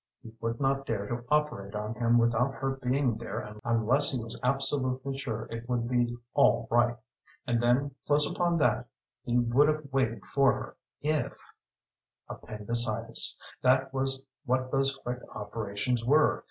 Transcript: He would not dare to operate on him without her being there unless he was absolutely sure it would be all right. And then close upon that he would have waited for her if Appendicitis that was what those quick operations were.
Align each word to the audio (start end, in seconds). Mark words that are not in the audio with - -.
He 0.23 0.33
would 0.41 0.59
not 0.59 0.87
dare 0.87 1.05
to 1.05 1.23
operate 1.29 1.75
on 1.75 1.93
him 1.93 2.17
without 2.17 2.55
her 2.55 2.71
being 2.81 3.17
there 3.17 3.55
unless 3.63 4.09
he 4.11 4.17
was 4.23 4.35
absolutely 4.41 5.15
sure 5.15 5.43
it 5.51 5.69
would 5.69 5.87
be 5.87 6.17
all 6.33 6.67
right. 6.71 6.97
And 7.45 7.61
then 7.61 7.93
close 8.07 8.27
upon 8.27 8.57
that 8.57 8.87
he 9.23 9.37
would 9.37 9.67
have 9.67 9.89
waited 9.93 10.25
for 10.25 10.53
her 10.53 10.75
if 11.03 11.37
Appendicitis 12.27 13.37
that 13.61 13.93
was 13.93 14.25
what 14.45 14.71
those 14.71 14.95
quick 14.95 15.19
operations 15.35 16.03
were. 16.03 16.39